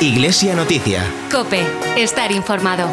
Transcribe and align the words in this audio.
Iglesia 0.00 0.54
Noticia. 0.54 1.02
Cope, 1.32 1.66
estar 1.96 2.30
informado. 2.30 2.88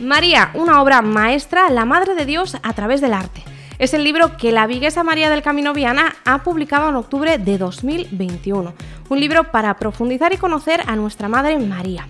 María, 0.00 0.50
una 0.54 0.82
obra 0.82 1.02
maestra, 1.02 1.70
la 1.70 1.84
Madre 1.84 2.14
de 2.14 2.26
Dios 2.26 2.56
a 2.62 2.72
través 2.72 3.00
del 3.00 3.14
arte. 3.14 3.42
Es 3.78 3.94
el 3.94 4.04
libro 4.04 4.36
que 4.36 4.52
la 4.52 4.66
Viguesa 4.66 5.02
María 5.02 5.30
del 5.30 5.42
Camino 5.42 5.72
Viana 5.72 6.16
ha 6.26 6.42
publicado 6.42 6.90
en 6.90 6.96
octubre 6.96 7.38
de 7.38 7.56
2021. 7.56 8.74
Un 9.08 9.20
libro 9.20 9.50
para 9.50 9.76
profundizar 9.78 10.34
y 10.34 10.36
conocer 10.36 10.82
a 10.86 10.96
nuestra 10.96 11.28
Madre 11.28 11.58
María. 11.58 12.06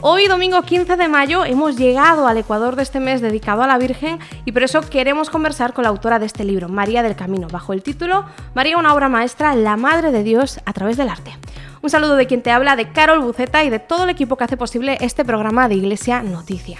Hoy, 0.00 0.28
domingo 0.28 0.62
15 0.62 0.96
de 0.96 1.08
mayo, 1.08 1.44
hemos 1.44 1.76
llegado 1.76 2.28
al 2.28 2.36
Ecuador 2.36 2.76
de 2.76 2.82
este 2.82 3.00
mes 3.00 3.20
dedicado 3.20 3.62
a 3.62 3.66
la 3.66 3.78
Virgen 3.78 4.18
y 4.44 4.52
por 4.52 4.62
eso 4.62 4.80
queremos 4.82 5.30
conversar 5.30 5.72
con 5.72 5.84
la 5.84 5.88
autora 5.88 6.18
de 6.18 6.26
este 6.26 6.44
libro, 6.44 6.68
María 6.68 7.02
del 7.02 7.16
Camino, 7.16 7.48
bajo 7.48 7.72
el 7.72 7.82
título 7.82 8.24
María, 8.54 8.76
una 8.76 8.94
obra 8.94 9.08
maestra, 9.08 9.54
la 9.54 9.76
Madre 9.76 10.12
de 10.12 10.22
Dios 10.22 10.60
a 10.66 10.72
través 10.72 10.96
del 10.96 11.08
arte. 11.08 11.36
Un 11.80 11.90
saludo 11.90 12.16
de 12.16 12.26
quien 12.26 12.42
te 12.42 12.50
habla, 12.50 12.76
de 12.76 12.92
Carol 12.92 13.20
Buceta 13.20 13.64
y 13.64 13.70
de 13.70 13.78
todo 13.78 14.04
el 14.04 14.10
equipo 14.10 14.36
que 14.36 14.44
hace 14.44 14.56
posible 14.56 14.98
este 15.00 15.24
programa 15.24 15.68
de 15.68 15.76
Iglesia 15.76 16.22
Noticia. 16.22 16.78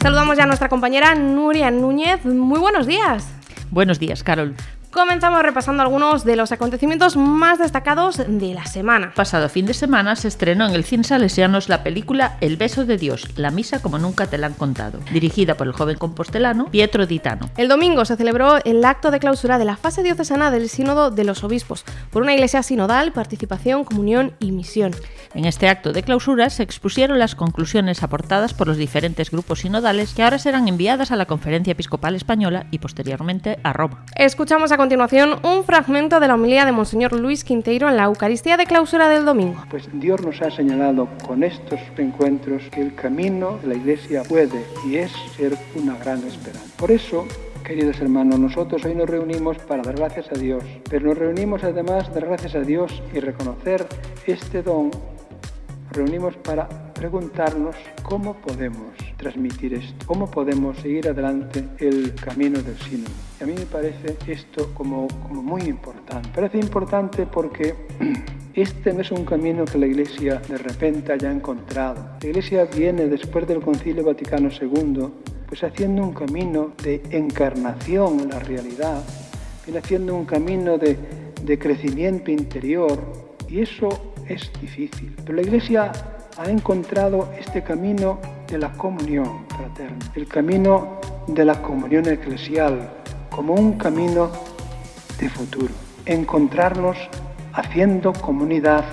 Saludamos 0.00 0.36
ya 0.36 0.44
a 0.44 0.46
nuestra 0.46 0.68
compañera 0.68 1.14
Nuria 1.14 1.70
Núñez. 1.70 2.24
Muy 2.24 2.60
buenos 2.60 2.86
días. 2.86 3.28
Buenos 3.70 3.98
días, 3.98 4.22
Carol. 4.22 4.54
Comenzamos 4.90 5.42
repasando 5.42 5.82
algunos 5.82 6.24
de 6.24 6.34
los 6.34 6.50
acontecimientos 6.50 7.14
más 7.14 7.58
destacados 7.58 8.16
de 8.16 8.54
la 8.54 8.64
semana. 8.64 9.12
Pasado 9.14 9.50
fin 9.50 9.66
de 9.66 9.74
semana 9.74 10.16
se 10.16 10.28
estrenó 10.28 10.66
en 10.66 10.74
el 10.74 10.82
Cine 10.82 11.04
Salesianos 11.04 11.68
la 11.68 11.82
película 11.82 12.38
El 12.40 12.56
beso 12.56 12.86
de 12.86 12.96
Dios, 12.96 13.36
la 13.36 13.50
misa 13.50 13.82
como 13.82 13.98
nunca 13.98 14.26
te 14.26 14.38
la 14.38 14.46
han 14.46 14.54
contado, 14.54 14.98
dirigida 15.12 15.56
por 15.56 15.66
el 15.66 15.74
joven 15.74 15.98
compostelano 15.98 16.70
Pietro 16.70 17.06
Ditano. 17.06 17.50
El 17.58 17.68
domingo 17.68 18.06
se 18.06 18.16
celebró 18.16 18.64
el 18.64 18.82
acto 18.82 19.10
de 19.10 19.20
clausura 19.20 19.58
de 19.58 19.66
la 19.66 19.76
fase 19.76 20.02
diocesana 20.02 20.50
del 20.50 20.70
Sínodo 20.70 21.10
de 21.10 21.24
los 21.24 21.44
Obispos, 21.44 21.84
por 22.10 22.22
una 22.22 22.32
iglesia 22.32 22.62
sinodal, 22.62 23.12
participación, 23.12 23.84
comunión 23.84 24.32
y 24.40 24.52
misión. 24.52 24.92
En 25.34 25.44
este 25.44 25.68
acto 25.68 25.92
de 25.92 26.02
clausura 26.02 26.48
se 26.48 26.62
expusieron 26.62 27.18
las 27.18 27.34
conclusiones 27.34 28.02
aportadas 28.02 28.54
por 28.54 28.68
los 28.68 28.78
diferentes 28.78 29.30
grupos 29.30 29.60
sinodales 29.60 30.14
que 30.14 30.22
ahora 30.22 30.38
serán 30.38 30.66
enviadas 30.66 31.10
a 31.10 31.16
la 31.16 31.26
Conferencia 31.26 31.72
Episcopal 31.72 32.14
Española 32.14 32.66
y 32.70 32.78
posteriormente 32.78 33.58
a 33.62 33.74
Roma. 33.74 34.06
Escuchamos 34.16 34.72
a 34.72 34.77
continuación 34.78 35.40
un 35.42 35.64
fragmento 35.64 36.20
de 36.20 36.28
la 36.28 36.36
homilía 36.36 36.64
de 36.64 36.70
Monseñor 36.70 37.12
Luis 37.12 37.42
Quinteiro 37.42 37.88
en 37.88 37.96
la 37.96 38.04
Eucaristía 38.04 38.56
de 38.56 38.64
clausura 38.64 39.08
del 39.08 39.24
domingo. 39.24 39.60
Pues 39.68 39.88
Dios 39.92 40.22
nos 40.22 40.40
ha 40.40 40.52
señalado 40.52 41.08
con 41.26 41.42
estos 41.42 41.80
encuentros 41.96 42.62
que 42.70 42.82
el 42.82 42.94
camino 42.94 43.58
de 43.60 43.66
la 43.66 43.74
Iglesia 43.74 44.22
puede 44.22 44.64
y 44.86 44.98
es 44.98 45.10
ser 45.36 45.58
una 45.74 45.96
gran 45.96 46.24
esperanza. 46.24 46.76
Por 46.76 46.92
eso 46.92 47.26
Queridos 47.64 48.00
hermanos, 48.00 48.38
nosotros 48.38 48.82
hoy 48.86 48.94
nos 48.94 49.10
reunimos 49.10 49.58
para 49.58 49.82
dar 49.82 49.96
gracias 49.96 50.30
a 50.32 50.38
Dios, 50.38 50.64
pero 50.88 51.08
nos 51.08 51.18
reunimos 51.18 51.62
además 51.64 52.14
dar 52.14 52.24
gracias 52.24 52.54
a 52.54 52.60
Dios 52.60 53.02
y 53.12 53.18
reconocer 53.18 53.84
este 54.26 54.62
don 54.62 54.90
reunimos 55.90 56.34
para 56.36 56.87
preguntarnos 56.98 57.76
cómo 58.02 58.34
podemos 58.34 58.92
transmitir 59.16 59.74
esto, 59.74 60.04
cómo 60.04 60.28
podemos 60.28 60.76
seguir 60.78 61.08
adelante 61.08 61.64
el 61.78 62.12
camino 62.16 62.60
del 62.60 62.76
sínodo. 62.78 63.12
Y 63.40 63.44
a 63.44 63.46
mí 63.46 63.54
me 63.56 63.66
parece 63.66 64.16
esto 64.26 64.74
como, 64.74 65.06
como 65.22 65.40
muy 65.40 65.62
importante. 65.62 66.28
Parece 66.34 66.58
importante 66.58 67.24
porque 67.24 67.76
este 68.54 68.92
no 68.92 69.02
es 69.02 69.12
un 69.12 69.24
camino 69.24 69.64
que 69.64 69.78
la 69.78 69.86
Iglesia 69.86 70.42
de 70.48 70.58
repente 70.58 71.12
haya 71.12 71.30
encontrado. 71.30 72.16
La 72.20 72.28
Iglesia 72.28 72.64
viene 72.64 73.06
después 73.06 73.46
del 73.46 73.60
Concilio 73.60 74.04
Vaticano 74.04 74.48
II 74.50 75.08
pues 75.46 75.62
haciendo 75.62 76.02
un 76.02 76.12
camino 76.12 76.72
de 76.82 77.00
encarnación 77.10 78.20
en 78.20 78.28
la 78.28 78.40
realidad, 78.40 79.02
viene 79.64 79.78
haciendo 79.78 80.14
un 80.14 80.26
camino 80.26 80.76
de, 80.76 80.98
de 81.42 81.58
crecimiento 81.58 82.30
interior 82.30 82.98
y 83.48 83.60
eso 83.60 83.88
es 84.28 84.50
difícil. 84.60 85.14
Pero 85.24 85.36
la 85.36 85.42
Iglesia 85.42 85.92
ha 86.38 86.48
encontrado 86.48 87.30
este 87.36 87.64
camino 87.64 88.20
de 88.46 88.58
la 88.58 88.70
comunión 88.72 89.44
fraterna, 89.48 89.98
el 90.14 90.28
camino 90.28 91.00
de 91.26 91.44
la 91.44 91.60
comunión 91.60 92.06
eclesial, 92.08 92.90
como 93.28 93.54
un 93.54 93.72
camino 93.72 94.30
de 95.18 95.28
futuro. 95.28 95.74
Encontrarnos 96.06 96.96
haciendo 97.52 98.12
comunidad 98.12 98.84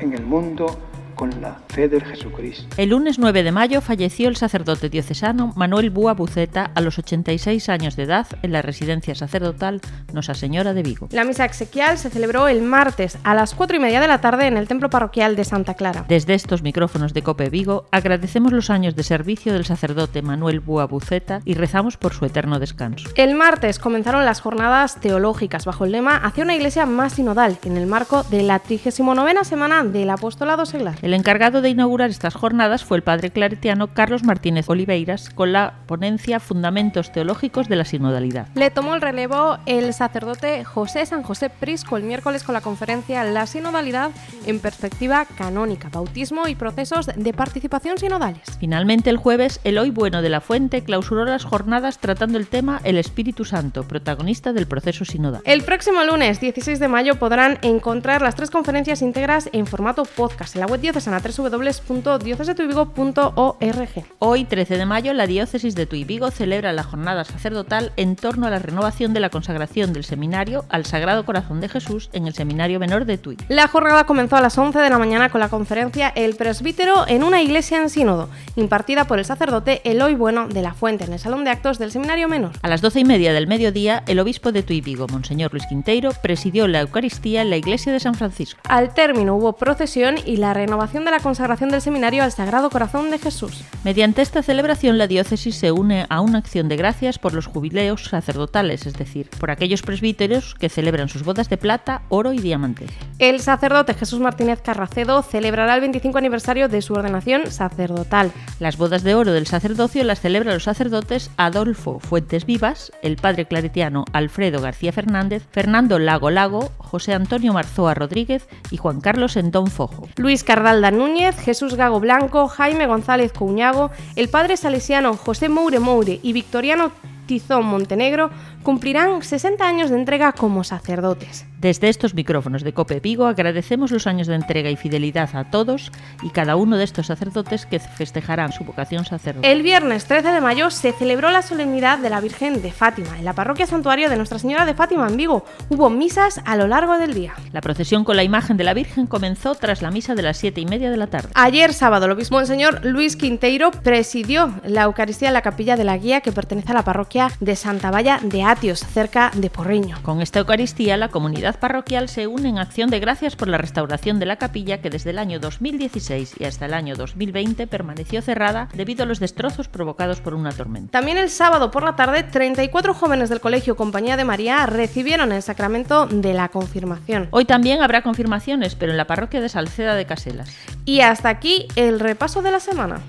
en 0.00 0.14
el 0.14 0.24
mundo 0.24 0.78
con 1.18 1.42
la 1.42 1.58
fe 1.68 1.88
del 1.88 2.04
Jesucristo. 2.04 2.64
El 2.76 2.90
lunes 2.90 3.18
9 3.18 3.42
de 3.42 3.50
mayo 3.50 3.80
falleció 3.80 4.28
el 4.28 4.36
sacerdote 4.36 4.88
diocesano 4.88 5.52
Manuel 5.56 5.90
Búa 5.90 6.14
Buceta 6.14 6.70
a 6.76 6.80
los 6.80 6.96
86 6.98 7.68
años 7.68 7.96
de 7.96 8.04
edad 8.04 8.26
en 8.42 8.52
la 8.52 8.62
residencia 8.62 9.16
sacerdotal 9.16 9.80
Nosa 10.12 10.34
Señora 10.34 10.74
de 10.74 10.84
Vigo. 10.84 11.08
La 11.10 11.24
misa 11.24 11.44
exequial 11.44 11.98
se 11.98 12.08
celebró 12.08 12.46
el 12.46 12.62
martes 12.62 13.18
a 13.24 13.34
las 13.34 13.54
4 13.56 13.76
y 13.76 13.80
media 13.80 14.00
de 14.00 14.06
la 14.06 14.20
tarde 14.20 14.46
en 14.46 14.56
el 14.56 14.68
templo 14.68 14.90
parroquial 14.90 15.34
de 15.34 15.44
Santa 15.44 15.74
Clara. 15.74 16.04
Desde 16.08 16.34
estos 16.34 16.62
micrófonos 16.62 17.12
de 17.12 17.22
Cope 17.22 17.50
Vigo 17.50 17.86
agradecemos 17.90 18.52
los 18.52 18.70
años 18.70 18.94
de 18.94 19.02
servicio 19.02 19.52
del 19.52 19.64
sacerdote 19.64 20.22
Manuel 20.22 20.60
Búa 20.60 20.86
Buceta 20.86 21.40
y 21.44 21.54
rezamos 21.54 21.96
por 21.96 22.14
su 22.14 22.26
eterno 22.26 22.60
descanso. 22.60 23.10
El 23.16 23.34
martes 23.34 23.80
comenzaron 23.80 24.24
las 24.24 24.40
jornadas 24.40 25.00
teológicas 25.00 25.64
bajo 25.64 25.84
el 25.84 25.92
lema 25.92 26.16
Hacia 26.16 26.44
una 26.44 26.54
iglesia 26.54 26.86
más 26.86 27.14
sinodal 27.14 27.58
en 27.64 27.76
el 27.76 27.88
marco 27.88 28.22
de 28.22 28.44
la 28.44 28.60
39 28.60 29.42
semana 29.42 29.82
del 29.82 30.10
apostolado 30.10 30.64
seglar. 30.64 30.96
El 31.08 31.14
encargado 31.14 31.62
de 31.62 31.70
inaugurar 31.70 32.10
estas 32.10 32.34
jornadas 32.34 32.84
fue 32.84 32.98
el 32.98 33.02
padre 33.02 33.30
claretiano 33.30 33.94
Carlos 33.94 34.24
Martínez 34.24 34.68
Oliveiras 34.68 35.30
con 35.30 35.54
la 35.54 35.72
ponencia 35.86 36.38
Fundamentos 36.38 37.12
Teológicos 37.12 37.66
de 37.66 37.76
la 37.76 37.86
Sinodalidad. 37.86 38.48
Le 38.54 38.70
tomó 38.70 38.94
el 38.94 39.00
relevo 39.00 39.56
el 39.64 39.94
sacerdote 39.94 40.64
José 40.64 41.06
San 41.06 41.22
José 41.22 41.48
Prisco 41.48 41.96
el 41.96 42.02
miércoles 42.02 42.42
con 42.42 42.52
la 42.52 42.60
conferencia 42.60 43.24
La 43.24 43.46
Sinodalidad 43.46 44.10
en 44.44 44.60
perspectiva 44.60 45.24
canónica, 45.24 45.88
bautismo 45.88 46.46
y 46.46 46.56
procesos 46.56 47.06
de 47.06 47.32
participación 47.32 47.96
sinodales. 47.96 48.42
Finalmente 48.60 49.08
el 49.08 49.16
jueves 49.16 49.60
Eloy 49.64 49.88
Bueno 49.88 50.20
de 50.20 50.28
la 50.28 50.42
Fuente 50.42 50.84
clausuró 50.84 51.24
las 51.24 51.44
jornadas 51.44 52.00
tratando 52.00 52.36
el 52.36 52.48
tema 52.48 52.82
El 52.84 52.98
Espíritu 52.98 53.46
Santo, 53.46 53.88
protagonista 53.88 54.52
del 54.52 54.66
proceso 54.66 55.06
sinodal. 55.06 55.40
El 55.46 55.62
próximo 55.62 56.04
lunes 56.04 56.38
16 56.38 56.78
de 56.78 56.88
mayo 56.88 57.14
podrán 57.14 57.58
encontrar 57.62 58.20
las 58.20 58.34
tres 58.34 58.50
conferencias 58.50 59.00
íntegras 59.00 59.48
en 59.54 59.66
formato 59.66 60.04
podcast 60.04 60.54
en 60.54 60.60
la 60.60 60.66
web 60.66 60.82
diocesana 60.98 61.20
www.diocesetuivigo.org. 61.20 64.04
Hoy, 64.18 64.44
13 64.44 64.78
de 64.78 64.86
mayo, 64.86 65.12
la 65.12 65.28
diócesis 65.28 65.76
de 65.76 65.86
Tuy 65.86 66.04
celebra 66.32 66.72
la 66.72 66.82
jornada 66.82 67.24
sacerdotal 67.24 67.92
en 67.96 68.16
torno 68.16 68.46
a 68.46 68.50
la 68.50 68.58
renovación 68.58 69.14
de 69.14 69.20
la 69.20 69.30
consagración 69.30 69.92
del 69.92 70.02
seminario 70.04 70.64
al 70.68 70.84
Sagrado 70.84 71.24
Corazón 71.24 71.60
de 71.60 71.68
Jesús 71.68 72.10
en 72.12 72.26
el 72.26 72.34
Seminario 72.34 72.80
Menor 72.80 73.04
de 73.04 73.18
Tuy. 73.18 73.36
La 73.48 73.68
jornada 73.68 74.02
comenzó 74.04 74.34
a 74.36 74.40
las 74.40 74.58
11 74.58 74.80
de 74.80 74.90
la 74.90 74.98
mañana 74.98 75.28
con 75.28 75.40
la 75.40 75.48
conferencia 75.48 76.08
El 76.08 76.34
presbítero 76.34 77.06
en 77.06 77.22
una 77.22 77.40
iglesia 77.42 77.78
en 77.78 77.90
sínodo, 77.90 78.28
impartida 78.56 79.06
por 79.06 79.20
el 79.20 79.24
sacerdote 79.24 79.80
Eloy 79.84 80.16
Bueno 80.16 80.48
de 80.48 80.62
la 80.62 80.74
Fuente 80.74 81.04
en 81.04 81.12
el 81.12 81.20
Salón 81.20 81.44
de 81.44 81.50
Actos 81.50 81.78
del 81.78 81.92
Seminario 81.92 82.26
Menor. 82.28 82.50
A 82.62 82.68
las 82.68 82.80
12 82.80 83.00
y 83.00 83.04
media 83.04 83.32
del 83.32 83.46
mediodía, 83.46 84.02
el 84.06 84.18
obispo 84.18 84.50
de 84.50 84.64
Tuy 84.64 84.82
Monseñor 85.10 85.52
Luis 85.52 85.66
Quinteiro, 85.68 86.10
presidió 86.22 86.66
la 86.66 86.80
Eucaristía 86.80 87.42
en 87.42 87.50
la 87.50 87.56
iglesia 87.56 87.92
de 87.92 88.00
San 88.00 88.14
Francisco. 88.14 88.60
Al 88.68 88.94
término 88.94 89.36
hubo 89.36 89.52
procesión 89.52 90.16
y 90.24 90.38
la 90.38 90.54
renovación 90.54 90.87
de 90.92 91.10
la 91.10 91.20
consagración 91.20 91.68
del 91.68 91.82
seminario 91.82 92.24
al 92.24 92.32
Sagrado 92.32 92.70
Corazón 92.70 93.10
de 93.10 93.18
Jesús. 93.18 93.62
Mediante 93.84 94.22
esta 94.22 94.42
celebración, 94.42 94.96
la 94.96 95.06
diócesis 95.06 95.54
se 95.54 95.70
une 95.70 96.06
a 96.08 96.22
una 96.22 96.38
acción 96.38 96.66
de 96.66 96.78
gracias 96.78 97.18
por 97.18 97.34
los 97.34 97.46
jubileos 97.46 98.04
sacerdotales, 98.04 98.86
es 98.86 98.94
decir, 98.94 99.28
por 99.38 99.50
aquellos 99.50 99.82
presbíteros 99.82 100.54
que 100.54 100.70
celebran 100.70 101.10
sus 101.10 101.24
bodas 101.24 101.50
de 101.50 101.58
plata, 101.58 102.02
oro 102.08 102.32
y 102.32 102.38
diamante. 102.38 102.86
El 103.18 103.40
sacerdote 103.40 103.92
Jesús 103.92 104.18
Martínez 104.18 104.62
Carracedo 104.62 105.22
celebrará 105.22 105.74
el 105.74 105.82
25 105.82 106.16
aniversario 106.16 106.68
de 106.68 106.80
su 106.80 106.94
ordenación 106.94 107.50
sacerdotal. 107.50 108.32
Las 108.58 108.78
bodas 108.78 109.02
de 109.02 109.14
oro 109.14 109.32
del 109.32 109.46
sacerdocio 109.46 110.02
las 110.04 110.20
celebran 110.20 110.54
los 110.54 110.64
sacerdotes 110.64 111.30
Adolfo 111.36 112.00
Fuentes 112.00 112.46
Vivas, 112.46 112.92
el 113.02 113.16
padre 113.16 113.44
claretiano 113.44 114.06
Alfredo 114.14 114.62
García 114.62 114.92
Fernández, 114.92 115.46
Fernando 115.50 115.98
Lago 115.98 116.30
Lago, 116.30 116.72
José 116.78 117.12
Antonio 117.12 117.52
Marzoa 117.52 117.92
Rodríguez 117.92 118.48
y 118.70 118.78
Juan 118.78 119.02
Carlos 119.02 119.36
Endón 119.36 119.66
Fojo. 119.66 120.08
Luis 120.16 120.44
Cardalda 120.78 120.96
Núñez, 120.96 121.36
Jesús 121.40 121.74
Gago 121.74 121.98
Blanco, 121.98 122.46
Jaime 122.46 122.86
González 122.86 123.32
Couñago, 123.32 123.90
el 124.14 124.28
padre 124.28 124.56
salesiano 124.56 125.16
José 125.16 125.48
Moure 125.48 125.80
Moure 125.80 126.20
y 126.22 126.32
Victoriano 126.32 126.92
Tizón 127.26 127.66
Montenegro 127.66 128.30
cumplirán 128.62 129.22
60 129.22 129.66
años 129.66 129.90
de 129.90 129.96
entrega 129.96 130.32
como 130.32 130.64
sacerdotes. 130.64 131.46
Desde 131.60 131.88
estos 131.88 132.14
micrófonos 132.14 132.62
de 132.62 132.72
Cope 132.72 133.00
Vigo 133.00 133.26
agradecemos 133.26 133.90
los 133.90 134.06
años 134.06 134.28
de 134.28 134.36
entrega 134.36 134.70
y 134.70 134.76
fidelidad 134.76 135.34
a 135.34 135.50
todos 135.50 135.90
y 136.22 136.30
cada 136.30 136.54
uno 136.54 136.76
de 136.76 136.84
estos 136.84 137.06
sacerdotes 137.06 137.66
que 137.66 137.80
festejarán 137.80 138.52
su 138.52 138.62
vocación 138.62 139.04
sacerdotal. 139.04 139.50
El 139.50 139.62
viernes 139.62 140.04
13 140.04 140.28
de 140.28 140.40
mayo 140.40 140.70
se 140.70 140.92
celebró 140.92 141.30
la 141.30 141.42
solemnidad 141.42 141.98
de 141.98 142.10
la 142.10 142.20
Virgen 142.20 142.62
de 142.62 142.70
Fátima 142.70 143.18
en 143.18 143.24
la 143.24 143.32
parroquia 143.32 143.66
santuario 143.66 144.08
de 144.08 144.16
Nuestra 144.16 144.38
Señora 144.38 144.66
de 144.66 144.74
Fátima 144.74 145.08
en 145.08 145.16
Vigo. 145.16 145.44
Hubo 145.68 145.90
misas 145.90 146.40
a 146.44 146.54
lo 146.54 146.68
largo 146.68 146.96
del 146.96 147.12
día. 147.12 147.34
La 147.52 147.60
procesión 147.60 148.04
con 148.04 148.14
la 148.14 148.22
imagen 148.22 148.56
de 148.56 148.64
la 148.64 148.74
Virgen 148.74 149.08
comenzó 149.08 149.56
tras 149.56 149.82
la 149.82 149.90
misa 149.90 150.14
de 150.14 150.22
las 150.22 150.36
siete 150.36 150.60
y 150.60 150.66
media 150.66 150.90
de 150.90 150.96
la 150.96 151.08
tarde. 151.08 151.30
Ayer 151.34 151.72
sábado, 151.74 152.06
el 152.06 152.12
obispo 152.12 152.36
Monseñor 152.36 152.84
Luis 152.84 153.16
Quinteiro 153.16 153.72
presidió 153.72 154.52
la 154.64 154.84
Eucaristía 154.84 155.28
en 155.28 155.34
la 155.34 155.42
capilla 155.42 155.76
de 155.76 155.82
la 155.82 155.96
Guía 155.96 156.20
que 156.20 156.30
pertenece 156.30 156.70
a 156.70 156.74
la 156.74 156.84
parroquia 156.84 157.32
de 157.40 157.56
Santa 157.56 157.90
Valla 157.90 158.20
de 158.22 158.44
Atios, 158.48 158.80
cerca 158.80 159.30
de 159.34 159.50
Porriño. 159.50 159.98
Con 160.00 160.22
esta 160.22 160.38
Eucaristía, 160.38 160.96
la 160.96 161.10
comunidad 161.10 161.60
parroquial 161.60 162.08
se 162.08 162.26
une 162.26 162.48
en 162.48 162.58
acción 162.58 162.88
de 162.88 162.98
gracias 162.98 163.36
por 163.36 163.46
la 163.46 163.58
restauración 163.58 164.18
de 164.18 164.24
la 164.24 164.36
capilla 164.36 164.80
que 164.80 164.88
desde 164.88 165.10
el 165.10 165.18
año 165.18 165.38
2016 165.38 166.36
y 166.38 166.44
hasta 166.44 166.64
el 166.64 166.72
año 166.72 166.96
2020 166.96 167.66
permaneció 167.66 168.22
cerrada 168.22 168.70
debido 168.72 169.02
a 169.02 169.06
los 169.06 169.20
destrozos 169.20 169.68
provocados 169.68 170.22
por 170.22 170.32
una 170.32 170.52
tormenta. 170.52 170.92
También 170.92 171.18
el 171.18 171.28
sábado 171.28 171.70
por 171.70 171.82
la 171.82 171.94
tarde, 171.94 172.22
34 172.22 172.94
jóvenes 172.94 173.28
del 173.28 173.42
Colegio 173.42 173.76
Compañía 173.76 174.16
de 174.16 174.24
María 174.24 174.64
recibieron 174.64 175.30
el 175.30 175.42
sacramento 175.42 176.06
de 176.06 176.32
la 176.32 176.48
confirmación. 176.48 177.28
Hoy 177.32 177.44
también 177.44 177.82
habrá 177.82 178.00
confirmaciones, 178.00 178.74
pero 178.76 178.92
en 178.92 178.96
la 178.96 179.06
parroquia 179.06 179.42
de 179.42 179.50
Salceda 179.50 179.94
de 179.94 180.06
Caselas. 180.06 180.50
Y 180.86 181.00
hasta 181.02 181.28
aquí 181.28 181.68
el 181.76 182.00
repaso 182.00 182.40
de 182.40 182.52
la 182.52 182.60
semana. 182.60 183.02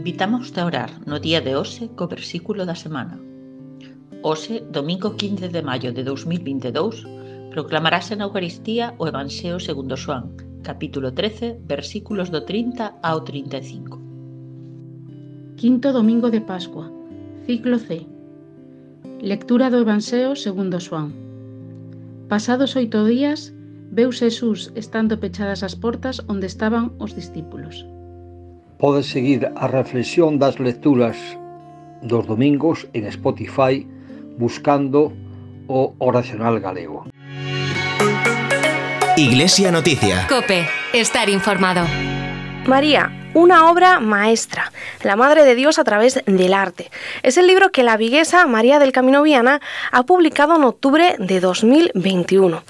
Invitamos 0.00 0.56
a 0.56 0.64
orar 0.64 0.90
no 1.04 1.20
día 1.20 1.44
de 1.44 1.52
hoxe 1.60 1.92
co 1.92 2.08
versículo 2.08 2.64
da 2.64 2.72
semana. 2.72 3.20
Hoxe, 4.24 4.64
domingo 4.64 5.12
15 5.12 5.52
de 5.52 5.60
maio 5.60 5.92
de 5.92 6.00
2022, 6.00 7.04
proclamarase 7.52 8.16
na 8.16 8.24
Eucaristía 8.24 8.96
o 8.96 9.04
Evanxeo 9.12 9.60
segundo 9.60 10.00
Xoán, 10.00 10.32
capítulo 10.64 11.12
13, 11.12 11.60
versículos 11.68 12.32
do 12.32 12.40
30 12.48 12.96
ao 13.04 13.28
35. 13.28 14.00
Quinto 15.60 15.92
domingo 15.92 16.32
de 16.32 16.40
Pascua, 16.40 16.88
ciclo 17.44 17.76
C. 17.76 18.08
Lectura 19.20 19.68
do 19.68 19.84
Evanxeo 19.84 20.32
segundo 20.32 20.80
Xoán. 20.80 21.12
Pasados 22.32 22.72
oito 22.72 23.04
días, 23.04 23.52
veu 23.92 24.08
Xesús 24.16 24.72
estando 24.80 25.20
pechadas 25.20 25.60
as 25.60 25.76
portas 25.76 26.24
onde 26.24 26.48
estaban 26.48 26.96
os 26.96 27.12
discípulos. 27.12 27.84
Podes 28.80 29.06
seguir 29.12 29.52
a 29.56 29.66
reflexión 29.68 30.38
das 30.38 30.58
lecturas 30.58 31.16
dos 32.00 32.26
domingos 32.26 32.88
en 32.96 33.04
Spotify 33.12 33.86
buscando 34.38 35.12
o 35.68 35.92
Oracional 35.98 36.60
Galego. 36.60 37.04
Iglesia 39.18 39.70
Noticia. 39.70 40.26
Cope, 40.30 40.64
estar 40.94 41.28
informado. 41.28 41.84
María, 42.66 43.19
una 43.34 43.70
obra 43.70 44.00
maestra, 44.00 44.72
la 45.02 45.16
Madre 45.16 45.44
de 45.44 45.54
Dios 45.54 45.78
a 45.78 45.84
través 45.84 46.22
del 46.26 46.54
arte. 46.54 46.90
Es 47.22 47.38
el 47.38 47.46
libro 47.46 47.70
que 47.70 47.82
la 47.82 47.96
viguesa 47.96 48.46
María 48.46 48.78
del 48.78 48.92
Camino 48.92 49.22
Viana 49.22 49.60
ha 49.92 50.02
publicado 50.02 50.56
en 50.56 50.64
octubre 50.64 51.16
de 51.18 51.40
2021. 51.40 52.62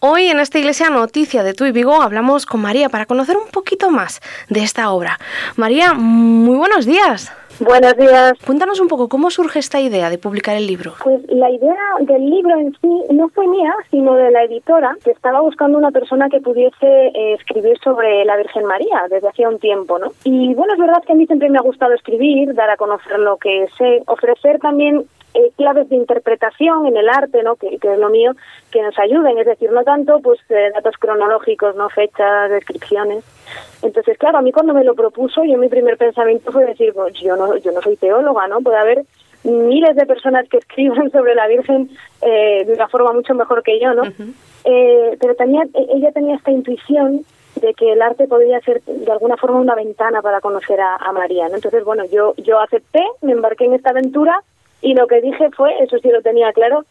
Hoy 0.00 0.26
en 0.26 0.40
esta 0.40 0.58
Iglesia 0.58 0.90
Noticia 0.90 1.42
de 1.42 1.54
Tuy 1.54 1.72
Vigo 1.72 2.00
hablamos 2.00 2.46
con 2.46 2.60
María 2.60 2.88
para 2.88 3.06
conocer 3.06 3.36
un 3.36 3.48
poquito 3.50 3.90
más 3.90 4.20
de 4.48 4.62
esta 4.62 4.90
obra. 4.90 5.18
María, 5.56 5.94
muy 5.94 6.56
buenos 6.56 6.86
días. 6.86 7.32
Buenos 7.60 7.96
días. 7.96 8.32
Cuéntanos 8.44 8.80
un 8.80 8.88
poco 8.88 9.08
cómo 9.08 9.30
surge 9.30 9.60
esta 9.60 9.78
idea 9.78 10.10
de 10.10 10.18
publicar 10.18 10.56
el 10.56 10.66
libro. 10.66 10.94
Pues 11.04 11.20
la 11.28 11.48
idea 11.50 11.76
del 12.00 12.28
libro 12.28 12.58
en 12.58 12.72
sí 12.80 13.02
no 13.10 13.28
fue 13.28 13.46
mía, 13.46 13.72
sino 13.92 14.14
de 14.14 14.32
la 14.32 14.42
editora, 14.42 14.96
que 15.04 15.12
estaba 15.12 15.40
buscando 15.40 15.78
una 15.78 15.92
persona 15.92 16.28
que 16.28 16.40
pudiese 16.40 16.74
eh, 16.82 17.34
escribir 17.34 17.78
sobre 17.84 18.24
la 18.24 18.36
Virgen 18.36 18.64
María 18.64 19.06
desde 19.08 19.28
hacía 19.28 19.48
un 19.48 19.60
tiempo, 19.60 20.00
¿no? 20.04 20.12
Y 20.24 20.54
bueno, 20.54 20.74
es 20.74 20.78
verdad 20.78 21.02
que 21.06 21.12
a 21.12 21.16
mí 21.16 21.26
siempre 21.26 21.50
me 21.50 21.58
ha 21.58 21.62
gustado 21.62 21.94
escribir, 21.94 22.54
dar 22.54 22.70
a 22.70 22.76
conocer 22.76 23.18
lo 23.18 23.36
que 23.36 23.66
sé, 23.78 24.02
ofrecer 24.06 24.58
también 24.58 25.04
eh, 25.34 25.50
claves 25.56 25.88
de 25.88 25.96
interpretación 25.96 26.86
en 26.86 26.96
el 26.96 27.08
arte, 27.08 27.42
¿no? 27.42 27.56
Que, 27.56 27.78
que, 27.78 27.92
es 27.92 27.98
lo 27.98 28.08
mío, 28.08 28.32
que 28.70 28.82
nos 28.82 28.96
ayuden, 28.98 29.36
es 29.38 29.46
decir, 29.46 29.70
no 29.72 29.82
tanto 29.82 30.20
pues 30.20 30.38
eh, 30.48 30.70
datos 30.72 30.94
cronológicos, 30.98 31.74
no 31.74 31.88
fechas, 31.90 32.50
descripciones. 32.50 33.24
Entonces, 33.82 34.16
claro, 34.16 34.38
a 34.38 34.42
mí 34.42 34.52
cuando 34.52 34.74
me 34.74 34.84
lo 34.84 34.94
propuso, 34.94 35.44
yo 35.44 35.58
mi 35.58 35.68
primer 35.68 35.96
pensamiento 35.96 36.52
fue 36.52 36.64
decir, 36.64 36.92
pues 36.94 37.14
yo 37.14 37.34
no, 37.36 37.56
yo 37.56 37.72
no 37.72 37.82
soy 37.82 37.96
teóloga, 37.96 38.46
¿no? 38.46 38.60
Puede 38.60 38.78
haber 38.78 39.04
miles 39.42 39.96
de 39.96 40.06
personas 40.06 40.48
que 40.48 40.58
escriban 40.64 41.10
sobre 41.10 41.34
la 41.34 41.48
Virgen 41.48 41.90
eh, 42.22 42.64
de 42.64 42.72
una 42.72 42.88
forma 42.88 43.12
mucho 43.12 43.34
mejor 43.34 43.62
que 43.64 43.80
yo, 43.80 43.92
¿no? 43.92 44.02
Uh 44.02 44.06
-huh. 44.06 44.34
eh, 44.64 45.16
pero 45.20 45.34
tenía, 45.34 45.64
ella 45.74 46.12
tenía 46.12 46.36
esta 46.36 46.52
intuición 46.52 47.24
de 47.64 47.74
que 47.74 47.92
el 47.92 48.02
arte 48.02 48.26
podría 48.26 48.60
ser 48.60 48.82
de 48.82 49.10
alguna 49.10 49.36
forma 49.36 49.60
una 49.60 49.74
ventana 49.74 50.22
para 50.22 50.40
conocer 50.40 50.80
a, 50.80 51.12
María, 51.12 51.48
¿no? 51.48 51.56
Entonces, 51.56 51.84
bueno, 51.84 52.04
yo, 52.04 52.34
yo 52.36 52.60
acepté, 52.60 53.02
me 53.22 53.32
embarqué 53.32 53.64
en 53.64 53.74
esta 53.74 53.90
aventura 53.90 54.42
y 54.80 54.94
lo 54.94 55.06
que 55.06 55.20
dije 55.20 55.50
fue, 55.56 55.82
eso 55.82 55.98
sí 55.98 56.08
lo 56.10 56.22
tenía 56.22 56.52
claro, 56.52 56.84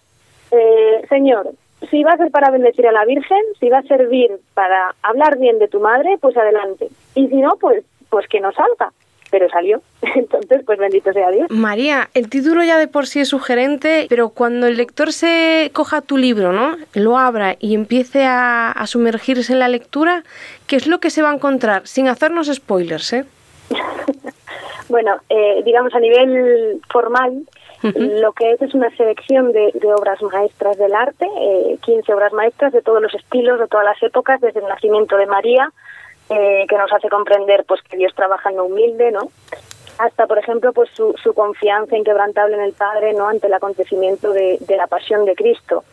eh, 0.51 1.05
Señor, 1.09 1.51
si 1.89 2.03
va 2.03 2.11
a 2.11 2.17
ser 2.17 2.31
para 2.31 2.51
bendecir 2.51 2.87
a 2.87 2.91
la 2.91 3.05
Virgen, 3.05 3.41
si 3.59 3.69
va 3.69 3.79
a 3.79 3.83
servir 3.83 4.31
para 4.53 4.95
hablar 5.01 5.37
bien 5.37 5.59
de 5.59 5.67
tu 5.67 5.79
madre, 5.79 6.17
pues 6.19 6.37
adelante. 6.37 6.89
Y 7.15 7.27
si 7.27 7.35
no, 7.35 7.57
pues, 7.59 7.83
pues 8.09 8.27
que 8.27 8.39
no 8.39 8.51
salga. 8.51 8.91
Pero 9.33 9.49
salió. 9.49 9.81
Entonces, 10.15 10.61
pues 10.63 10.77
bendito 10.77 11.11
sea 11.11 11.31
Dios. 11.31 11.49
María, 11.49 12.07
el 12.13 12.29
título 12.29 12.63
ya 12.63 12.77
de 12.77 12.87
por 12.87 13.07
sí 13.07 13.19
es 13.19 13.29
sugerente, 13.29 14.05
pero 14.07 14.29
cuando 14.29 14.67
el 14.67 14.77
lector 14.77 15.11
se 15.11 15.71
coja 15.73 16.01
tu 16.01 16.17
libro, 16.17 16.51
¿no? 16.53 16.77
Lo 16.93 17.17
abra 17.17 17.55
y 17.59 17.73
empiece 17.73 18.25
a, 18.25 18.69
a 18.71 18.85
sumergirse 18.85 19.51
en 19.53 19.57
la 19.57 19.69
lectura, 19.69 20.23
¿qué 20.67 20.75
es 20.75 20.85
lo 20.85 20.99
que 20.99 21.09
se 21.09 21.23
va 21.23 21.31
a 21.31 21.33
encontrar? 21.33 21.87
Sin 21.87 22.07
hacernos 22.09 22.45
spoilers, 22.53 23.11
¿eh? 23.13 23.25
bueno, 24.87 25.15
eh, 25.29 25.63
digamos 25.65 25.95
a 25.95 25.99
nivel 25.99 26.79
formal, 26.91 27.41
Uh 27.85 27.87
-huh. 27.89 28.21
Lo 28.21 28.31
que 28.31 28.49
es 28.51 28.61
es 28.61 28.73
una 28.73 28.89
selección 28.95 29.51
de, 29.51 29.71
de 29.73 29.93
obras 29.93 30.21
maestras 30.21 30.77
del 30.77 30.93
arte, 30.93 31.27
eh, 31.37 31.77
15 31.81 32.13
obras 32.13 32.31
maestras 32.31 32.71
de 32.71 32.81
todos 32.81 33.01
los 33.01 33.13
estilos, 33.13 33.59
de 33.59 33.67
todas 33.67 33.85
las 33.85 34.01
épocas, 34.01 34.39
desde 34.39 34.61
el 34.61 34.67
nacimiento 34.67 35.17
de 35.17 35.25
María, 35.25 35.69
eh, 36.29 36.65
que 36.67 36.77
nos 36.77 36.91
hace 36.91 37.09
comprender 37.09 37.65
pues 37.67 37.81
que 37.83 37.97
Dios 37.97 38.13
trabaja 38.15 38.49
en 38.49 38.57
lo 38.57 38.65
humilde, 38.65 39.11
¿no? 39.11 39.29
Hasta, 39.99 40.25
por 40.25 40.39
ejemplo, 40.39 40.73
pues 40.73 40.89
su, 40.93 41.13
su 41.21 41.33
confianza 41.33 41.95
inquebrantable 41.95 42.55
en 42.55 42.63
el 42.63 42.73
Padre, 42.73 43.13
¿no? 43.13 43.27
Ante 43.27 43.47
el 43.47 43.53
acontecimiento 43.53 44.33
de, 44.33 44.57
de 44.59 44.77
la 44.77 44.87
pasión 44.87 45.23
de 45.25 45.35
Cristo, 45.35 45.83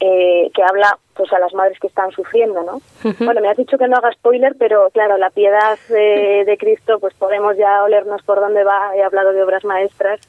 eh, 0.00 0.50
que 0.54 0.62
habla 0.62 0.98
pues 1.14 1.32
a 1.32 1.38
las 1.38 1.54
madres 1.54 1.78
que 1.80 1.86
están 1.86 2.10
sufriendo, 2.10 2.62
¿no? 2.62 2.74
Uh 2.76 3.12
-huh. 3.14 3.24
Bueno, 3.24 3.40
me 3.40 3.48
has 3.48 3.56
dicho 3.56 3.78
que 3.78 3.88
no 3.88 3.96
haga 3.96 4.12
spoiler, 4.12 4.54
pero 4.58 4.90
claro, 4.90 5.16
la 5.16 5.30
piedad 5.30 5.78
de, 5.88 6.44
de 6.44 6.58
Cristo, 6.58 6.98
pues 7.00 7.14
podemos 7.14 7.56
ya 7.56 7.82
olernos 7.82 8.22
por 8.22 8.38
dónde 8.40 8.62
va. 8.62 8.94
He 8.94 9.02
hablado 9.02 9.32
de 9.32 9.42
obras 9.42 9.64
maestras. 9.64 10.20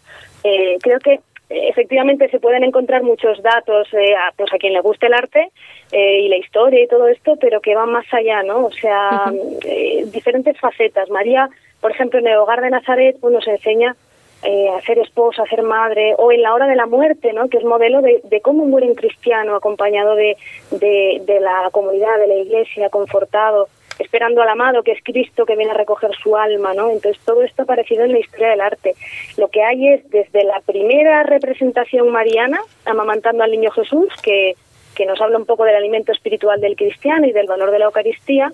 Eh, 0.45 0.77
creo 0.81 0.99
que 0.99 1.19
efectivamente 1.49 2.29
se 2.29 2.39
pueden 2.39 2.63
encontrar 2.63 3.03
muchos 3.03 3.41
datos 3.41 3.87
eh, 3.93 4.15
a, 4.15 4.31
pues 4.35 4.53
a 4.53 4.57
quien 4.57 4.73
le 4.73 4.81
guste 4.81 5.07
el 5.07 5.13
arte 5.13 5.49
eh, 5.91 6.21
y 6.21 6.27
la 6.29 6.37
historia 6.37 6.83
y 6.83 6.87
todo 6.87 7.07
esto, 7.07 7.37
pero 7.39 7.61
que 7.61 7.75
van 7.75 7.91
más 7.91 8.05
allá, 8.13 8.43
¿no? 8.43 8.65
O 8.65 8.71
sea, 8.71 9.25
uh 9.27 9.59
-huh. 9.59 10.11
diferentes 10.11 10.59
facetas. 10.59 11.09
María, 11.09 11.49
por 11.81 11.91
ejemplo, 11.91 12.19
en 12.19 12.27
el 12.27 12.37
hogar 12.37 12.61
de 12.61 12.69
Nazaret, 12.69 13.17
pues 13.21 13.33
nos 13.33 13.47
enseña 13.47 13.95
eh, 14.43 14.69
a 14.69 14.81
ser 14.81 14.99
esposa, 14.99 15.43
a 15.43 15.47
ser 15.47 15.63
madre, 15.63 16.13
o 16.17 16.31
en 16.31 16.41
la 16.43 16.53
hora 16.53 16.67
de 16.67 16.75
la 16.75 16.85
muerte, 16.85 17.33
¿no? 17.33 17.49
que 17.49 17.57
es 17.57 17.63
modelo 17.63 18.01
de, 18.01 18.21
de 18.23 18.39
cómo 18.41 18.65
muere 18.65 18.87
un 18.87 18.95
cristiano 18.95 19.55
acompañado 19.55 20.15
de, 20.15 20.37
de, 20.71 21.21
de, 21.25 21.39
la 21.39 21.69
comunidad, 21.71 22.19
de 22.19 22.27
la 22.27 22.35
iglesia, 22.35 22.89
confortado, 22.89 23.67
esperando 23.99 24.41
al 24.41 24.49
amado, 24.49 24.83
que 24.83 24.91
es 24.91 25.03
Cristo, 25.03 25.45
que 25.45 25.55
viene 25.55 25.71
a 25.71 25.75
recoger 25.75 26.11
su 26.15 26.35
alma. 26.35 26.73
¿no? 26.73 26.89
Entonces, 26.91 27.21
todo 27.25 27.43
esto 27.43 27.61
ha 27.61 27.63
aparecido 27.63 28.03
en 28.03 28.11
la 28.11 28.19
historia 28.19 28.49
del 28.49 28.61
arte. 28.61 28.95
Lo 29.37 29.47
que 29.49 29.63
hay 29.63 29.89
es, 29.89 30.09
desde 30.09 30.43
la 30.43 30.59
primera 30.61 31.23
representación 31.23 32.09
mariana, 32.09 32.59
amamantando 32.85 33.43
al 33.43 33.51
niño 33.51 33.71
Jesús, 33.71 34.09
que, 34.21 34.55
que 34.95 35.05
nos 35.05 35.19
habla 35.21 35.37
un 35.37 35.45
poco 35.45 35.63
del 35.65 35.75
alimento 35.75 36.11
espiritual 36.11 36.59
del 36.61 36.75
cristiano 36.75 37.25
y 37.27 37.31
del 37.31 37.47
valor 37.47 37.71
de 37.71 37.79
la 37.79 37.85
Eucaristía, 37.85 38.51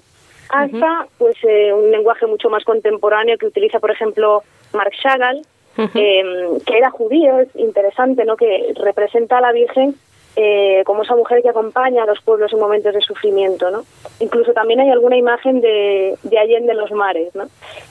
hasta 0.49 0.77
uh 0.77 0.79
-huh. 0.79 1.07
pues 1.17 1.35
eh, 1.43 1.73
un 1.73 1.89
lenguaje 1.91 2.25
mucho 2.27 2.49
más 2.49 2.63
contemporáneo 2.63 3.37
que 3.37 3.47
utiliza, 3.47 3.79
por 3.79 3.91
ejemplo, 3.91 4.43
Marc 4.73 4.93
Chagall, 5.01 5.41
Uh 5.75 5.85
-huh. 5.85 5.89
eh, 5.95 6.59
que 6.67 6.77
era 6.77 6.91
judío, 6.91 7.39
es 7.39 7.49
interesante, 7.55 8.25
¿no? 8.25 8.37
Que 8.37 8.73
representa 8.75 9.39
a 9.39 9.41
la 9.41 9.51
Virgen 9.51 9.95
eh, 10.35 10.83
como 10.85 11.03
esa 11.03 11.15
mujer 11.15 11.41
que 11.41 11.49
acompaña 11.49 12.03
a 12.03 12.05
los 12.05 12.21
pueblos 12.21 12.51
en 12.53 12.59
momentos 12.59 12.93
de 12.93 13.01
sufrimiento, 13.01 13.69
¿no? 13.69 13.83
Incluso 14.19 14.53
también 14.53 14.79
hay 14.79 14.89
alguna 14.89 15.17
imagen 15.17 15.61
de, 15.61 16.17
de 16.23 16.39
Allende 16.39 16.73
los 16.73 16.91
mares, 16.91 17.35
¿no? 17.35 17.43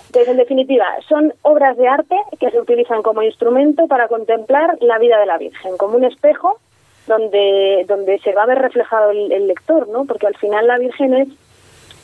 Entonces, 0.06 0.28
en 0.28 0.36
definitiva, 0.36 0.86
son 1.08 1.32
obras 1.42 1.76
de 1.76 1.88
arte 1.88 2.16
que 2.38 2.50
se 2.50 2.60
utilizan 2.60 3.02
como 3.02 3.22
instrumento 3.22 3.86
para 3.86 4.08
contemplar 4.08 4.76
la 4.80 4.98
vida 4.98 5.18
de 5.18 5.26
la 5.26 5.38
Virgen, 5.38 5.76
como 5.76 5.96
un 5.96 6.04
espejo 6.04 6.58
donde, 7.06 7.84
donde 7.88 8.18
se 8.18 8.32
va 8.32 8.42
a 8.42 8.46
ver 8.46 8.58
reflejado 8.58 9.10
el, 9.10 9.32
el 9.32 9.46
lector, 9.46 9.88
¿no? 9.88 10.04
Porque 10.04 10.26
al 10.26 10.36
final 10.36 10.66
la 10.66 10.78
Virgen 10.78 11.14
es 11.14 11.28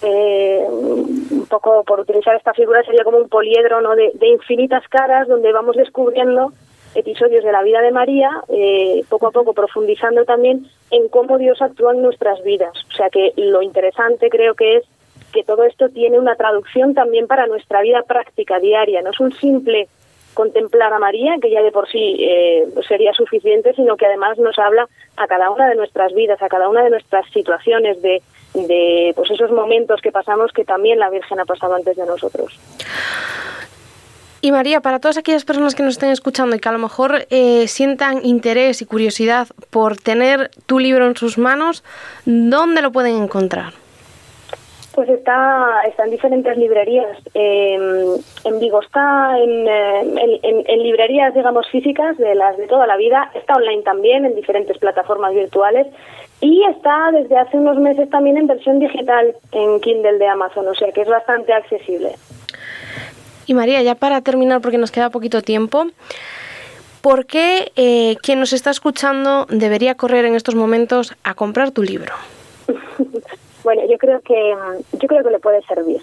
eh, 0.02 0.64
un 0.68 1.46
poco 1.48 1.82
por 1.82 2.00
utilizar 2.00 2.36
esta 2.36 2.54
figura 2.54 2.84
sería 2.84 3.02
como 3.02 3.18
un 3.18 3.28
poliedro 3.28 3.80
¿no? 3.80 3.96
de, 3.96 4.12
de, 4.14 4.28
infinitas 4.28 4.86
caras 4.88 5.26
donde 5.26 5.52
vamos 5.52 5.74
descubriendo 5.74 6.52
episodios 6.94 7.44
de 7.44 7.52
la 7.52 7.62
vida 7.62 7.80
de 7.80 7.92
María, 7.92 8.30
eh, 8.48 9.02
poco 9.08 9.28
a 9.28 9.30
poco 9.30 9.52
profundizando 9.52 10.24
también 10.24 10.66
en 10.90 11.08
cómo 11.08 11.38
Dios 11.38 11.60
actúa 11.62 11.92
en 11.92 12.02
nuestras 12.02 12.42
vidas. 12.42 12.72
O 12.90 12.96
sea 12.96 13.10
que 13.10 13.32
lo 13.36 13.62
interesante 13.62 14.30
creo 14.30 14.54
que 14.54 14.78
es 14.78 14.84
que 15.32 15.44
todo 15.44 15.64
esto 15.64 15.88
tiene 15.90 16.18
una 16.18 16.36
traducción 16.36 16.94
también 16.94 17.26
para 17.26 17.46
nuestra 17.46 17.82
vida 17.82 18.02
práctica 18.02 18.58
diaria. 18.58 19.02
No 19.02 19.10
es 19.10 19.20
un 19.20 19.32
simple 19.32 19.88
contemplar 20.34 20.92
a 20.92 20.98
María, 20.98 21.34
que 21.42 21.50
ya 21.50 21.62
de 21.62 21.72
por 21.72 21.88
sí 21.88 22.16
eh, 22.20 22.68
sería 22.86 23.12
suficiente, 23.12 23.74
sino 23.74 23.96
que 23.96 24.06
además 24.06 24.38
nos 24.38 24.58
habla 24.58 24.88
a 25.16 25.26
cada 25.26 25.50
una 25.50 25.68
de 25.68 25.74
nuestras 25.74 26.14
vidas, 26.14 26.40
a 26.40 26.48
cada 26.48 26.68
una 26.68 26.84
de 26.84 26.90
nuestras 26.90 27.28
situaciones, 27.30 28.00
de, 28.02 28.22
de 28.54 29.12
pues 29.16 29.30
esos 29.30 29.50
momentos 29.50 30.00
que 30.00 30.12
pasamos 30.12 30.52
que 30.52 30.64
también 30.64 30.98
la 30.98 31.10
Virgen 31.10 31.40
ha 31.40 31.44
pasado 31.44 31.74
antes 31.74 31.96
de 31.96 32.06
nosotros. 32.06 32.56
Y 34.40 34.52
María, 34.52 34.80
para 34.80 35.00
todas 35.00 35.18
aquellas 35.18 35.44
personas 35.44 35.74
que 35.74 35.82
nos 35.82 35.94
estén 35.94 36.10
escuchando 36.10 36.54
y 36.54 36.60
que 36.60 36.68
a 36.68 36.72
lo 36.72 36.78
mejor 36.78 37.26
eh, 37.30 37.66
sientan 37.66 38.24
interés 38.24 38.80
y 38.82 38.86
curiosidad 38.86 39.48
por 39.70 39.96
tener 39.96 40.50
tu 40.66 40.78
libro 40.78 41.06
en 41.06 41.16
sus 41.16 41.38
manos, 41.38 41.82
¿dónde 42.24 42.80
lo 42.80 42.92
pueden 42.92 43.20
encontrar? 43.20 43.72
Pues 44.94 45.08
está, 45.10 45.82
está 45.88 46.04
en 46.04 46.10
diferentes 46.10 46.56
librerías. 46.56 47.18
en 47.34 48.58
Vigo 48.58 48.80
está 48.80 49.38
eh, 49.38 50.00
en, 50.42 50.64
en, 50.66 50.82
librerías, 50.82 51.34
digamos, 51.34 51.68
físicas 51.70 52.16
de 52.18 52.34
las 52.34 52.56
de 52.56 52.66
toda 52.66 52.86
la 52.86 52.96
vida. 52.96 53.30
Está 53.34 53.54
online 53.54 53.82
también 53.82 54.24
en 54.24 54.34
diferentes 54.34 54.76
plataformas 54.78 55.34
virtuales. 55.34 55.86
Y 56.40 56.64
está 56.64 57.10
desde 57.12 57.36
hace 57.36 57.56
unos 57.56 57.78
meses 57.78 58.08
también 58.10 58.36
en 58.38 58.46
versión 58.46 58.78
digital 58.78 59.34
en 59.52 59.80
Kindle 59.80 60.18
de 60.18 60.26
Amazon, 60.26 60.66
o 60.68 60.74
sea 60.74 60.90
que 60.92 61.02
es 61.02 61.08
bastante 61.08 61.52
accesible. 61.52 62.14
Y 63.48 63.54
María, 63.54 63.80
ya 63.80 63.94
para 63.94 64.20
terminar, 64.20 64.60
porque 64.60 64.76
nos 64.76 64.90
queda 64.90 65.08
poquito 65.08 65.40
tiempo, 65.40 65.86
¿por 67.00 67.24
qué 67.24 67.72
eh, 67.76 68.16
quien 68.22 68.40
nos 68.40 68.52
está 68.52 68.68
escuchando 68.68 69.46
debería 69.48 69.94
correr 69.94 70.26
en 70.26 70.34
estos 70.34 70.54
momentos 70.54 71.14
a 71.24 71.32
comprar 71.32 71.70
tu 71.70 71.82
libro? 71.82 72.12
bueno, 73.64 73.82
yo 73.90 73.96
creo 73.96 74.20
que 74.20 74.54
yo 74.92 75.08
creo 75.08 75.24
que 75.24 75.30
le 75.30 75.38
puede 75.38 75.62
servir. 75.62 76.02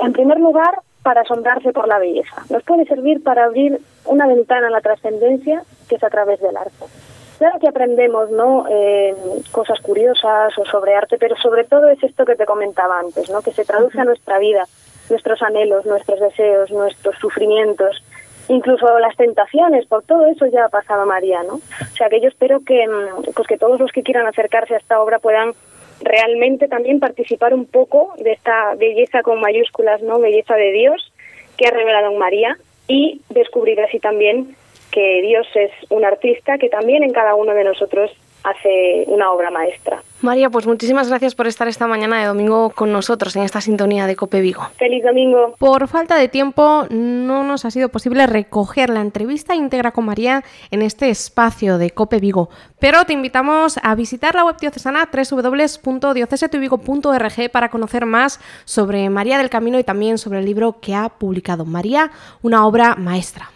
En 0.00 0.12
primer 0.12 0.40
lugar, 0.40 0.80
para 1.04 1.20
asombrarse 1.20 1.72
por 1.72 1.86
la 1.86 2.00
belleza. 2.00 2.44
Nos 2.50 2.64
puede 2.64 2.84
servir 2.84 3.22
para 3.22 3.44
abrir 3.44 3.80
una 4.04 4.26
ventana 4.26 4.66
a 4.66 4.70
la 4.70 4.80
trascendencia 4.80 5.62
que 5.88 5.94
es 5.94 6.02
a 6.02 6.10
través 6.10 6.40
del 6.40 6.56
arte. 6.56 6.84
Claro 7.38 7.60
que 7.60 7.68
aprendemos, 7.68 8.28
¿no? 8.32 8.66
Eh, 8.68 9.14
cosas 9.52 9.78
curiosas 9.82 10.58
o 10.58 10.64
sobre 10.64 10.96
arte, 10.96 11.16
pero 11.16 11.36
sobre 11.36 11.62
todo 11.62 11.88
es 11.90 12.02
esto 12.02 12.24
que 12.24 12.34
te 12.34 12.44
comentaba 12.44 12.98
antes, 12.98 13.30
¿no? 13.30 13.40
Que 13.40 13.52
se 13.52 13.64
traduce 13.64 14.00
a 14.00 14.04
nuestra 14.04 14.40
vida 14.40 14.66
nuestros 15.10 15.42
anhelos, 15.42 15.86
nuestros 15.86 16.20
deseos, 16.20 16.70
nuestros 16.70 17.16
sufrimientos, 17.18 18.02
incluso 18.48 18.98
las 18.98 19.16
tentaciones, 19.16 19.86
por 19.86 20.02
todo 20.04 20.26
eso 20.26 20.46
ya 20.46 20.66
ha 20.66 20.68
pasado 20.68 21.06
María, 21.06 21.42
¿no? 21.42 21.54
O 21.54 21.96
sea 21.96 22.08
que 22.08 22.20
yo 22.20 22.28
espero 22.28 22.60
que, 22.64 22.86
mm, 22.86 23.32
pues 23.34 23.48
que 23.48 23.58
todos 23.58 23.80
los 23.80 23.92
que 23.92 24.02
quieran 24.02 24.26
acercarse 24.26 24.74
a 24.74 24.78
esta 24.78 25.00
obra 25.00 25.18
puedan 25.18 25.52
realmente 26.00 26.68
también 26.68 27.00
participar 27.00 27.54
un 27.54 27.66
poco 27.66 28.14
de 28.18 28.32
esta 28.32 28.74
belleza 28.74 29.22
con 29.22 29.40
mayúsculas, 29.40 30.02
¿no? 30.02 30.18
Belleza 30.18 30.54
de 30.54 30.72
Dios 30.72 31.12
que 31.56 31.66
ha 31.66 31.70
revelado 31.70 32.12
en 32.12 32.18
María 32.18 32.56
y 32.86 33.20
descubrir 33.30 33.80
así 33.80 33.98
también 33.98 34.54
que 34.90 35.20
Dios 35.22 35.46
es 35.54 35.70
un 35.90 36.04
artista 36.04 36.58
que 36.58 36.68
también 36.68 37.02
en 37.02 37.12
cada 37.12 37.34
uno 37.34 37.54
de 37.54 37.64
nosotros 37.64 38.10
hace 38.46 39.04
una 39.08 39.32
obra 39.32 39.50
maestra. 39.50 40.00
María, 40.22 40.48
pues 40.48 40.66
muchísimas 40.66 41.08
gracias 41.08 41.34
por 41.34 41.46
estar 41.46 41.68
esta 41.68 41.86
mañana 41.86 42.20
de 42.20 42.26
domingo 42.26 42.70
con 42.70 42.90
nosotros 42.92 43.36
en 43.36 43.42
esta 43.42 43.60
sintonía 43.60 44.06
de 44.06 44.16
Cope 44.16 44.40
Vigo. 44.40 44.62
Feliz 44.78 45.04
domingo. 45.04 45.54
Por 45.58 45.88
falta 45.88 46.16
de 46.16 46.28
tiempo 46.28 46.86
no 46.90 47.44
nos 47.44 47.64
ha 47.64 47.70
sido 47.70 47.90
posible 47.90 48.26
recoger 48.26 48.88
la 48.88 49.00
entrevista 49.00 49.54
íntegra 49.54 49.92
con 49.92 50.06
María 50.06 50.42
en 50.70 50.82
este 50.82 51.10
espacio 51.10 51.76
de 51.76 51.90
Cope 51.90 52.18
Vigo, 52.18 52.48
pero 52.78 53.04
te 53.04 53.12
invitamos 53.12 53.78
a 53.82 53.94
visitar 53.94 54.34
la 54.34 54.44
web 54.44 54.56
diocesana 54.58 55.08
www.diocesetuvigo.org 55.12 57.50
para 57.50 57.68
conocer 57.68 58.06
más 58.06 58.40
sobre 58.64 59.10
María 59.10 59.38
del 59.38 59.50
Camino 59.50 59.78
y 59.78 59.84
también 59.84 60.18
sobre 60.18 60.38
el 60.38 60.46
libro 60.46 60.76
que 60.80 60.94
ha 60.94 61.08
publicado 61.08 61.64
María, 61.64 62.10
una 62.42 62.66
obra 62.66 62.94
maestra. 62.94 63.50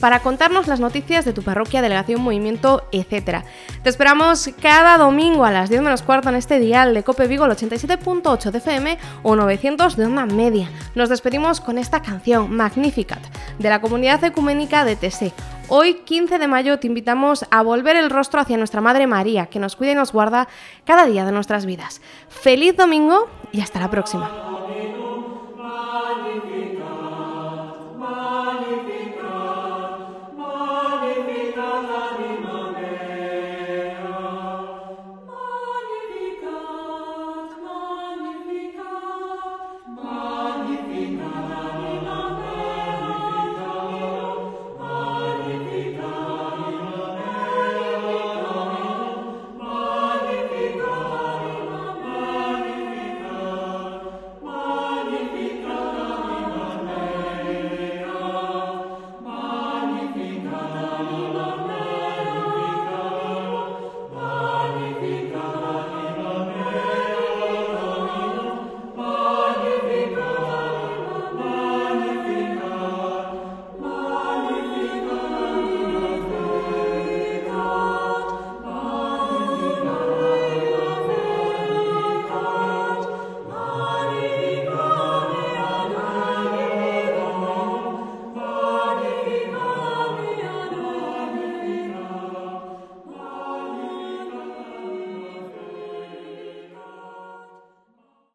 para 0.00 0.20
contarnos 0.20 0.66
las 0.66 0.80
noticias 0.80 1.24
de 1.24 1.32
tu 1.32 1.42
parroquia, 1.42 1.82
delegación, 1.82 2.20
movimiento, 2.20 2.88
etc. 2.92 3.44
Te 3.82 3.90
esperamos 3.90 4.50
cada 4.60 4.98
domingo 4.98 5.44
a 5.44 5.50
las 5.50 5.70
10 5.70 5.82
menos 5.82 6.02
cuarto 6.02 6.28
en 6.28 6.36
este 6.36 6.58
dial 6.58 6.94
de 6.94 7.02
Cope 7.02 7.26
Vigo, 7.26 7.44
el 7.44 7.52
87.8 7.52 8.50
de 8.50 8.58
FM 8.58 8.98
o 9.22 9.36
900 9.36 9.96
de 9.96 10.06
onda 10.06 10.26
media. 10.26 10.70
Nos 10.94 11.08
despedimos 11.08 11.60
con 11.60 11.78
esta 11.78 12.02
canción, 12.02 12.54
Magnificat, 12.54 13.22
de 13.58 13.68
la 13.68 13.80
comunidad 13.80 14.22
ecuménica 14.24 14.84
de 14.84 14.96
TC. 14.96 15.32
Hoy, 15.68 15.94
15 16.04 16.38
de 16.38 16.48
mayo, 16.48 16.78
te 16.78 16.86
invitamos 16.86 17.44
a 17.50 17.62
volver 17.62 17.96
el 17.96 18.08
rostro 18.08 18.40
hacia 18.40 18.56
nuestra 18.56 18.80
Madre 18.80 19.06
María, 19.06 19.46
que 19.46 19.58
nos 19.58 19.76
cuida 19.76 19.92
y 19.92 19.94
nos 19.94 20.12
guarda 20.12 20.48
cada 20.84 21.04
día 21.04 21.26
de 21.26 21.32
nuestras 21.32 21.66
vidas. 21.66 22.00
Feliz 22.28 22.76
domingo 22.76 23.28
y 23.52 23.60
hasta 23.60 23.78
la 23.78 23.90
próxima. 23.90 24.57